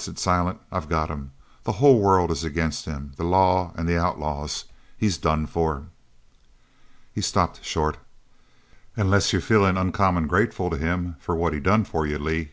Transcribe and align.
said 0.00 0.18
Silent. 0.18 0.58
"I've 0.72 0.88
got 0.88 1.10
him! 1.10 1.32
The 1.64 1.72
whole 1.72 2.00
world 2.00 2.30
is 2.30 2.46
agin 2.46 2.70
him 2.70 3.12
the 3.18 3.24
law 3.24 3.74
an' 3.76 3.84
the 3.84 3.98
outlaws. 3.98 4.64
He's 4.96 5.18
done 5.18 5.44
for!" 5.44 5.88
He 7.12 7.20
stopped 7.20 7.62
short. 7.62 7.98
"Unless 8.96 9.34
you're 9.34 9.42
feelin' 9.42 9.76
uncommon 9.76 10.28
grateful 10.28 10.70
to 10.70 10.78
him 10.78 11.16
for 11.18 11.36
what 11.36 11.52
he 11.52 11.60
done 11.60 11.84
for 11.84 12.06
you, 12.06 12.18
Lee?" 12.18 12.52